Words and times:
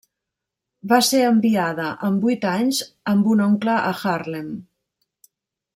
Va 0.93 0.97
ser 1.07 1.19
enviada 1.25 1.91
amb 2.09 2.25
vuit 2.29 2.49
anys 2.53 2.81
amb 3.13 3.29
un 3.35 3.47
oncle 3.49 3.79
a 3.91 3.93
Harlem. 4.15 4.49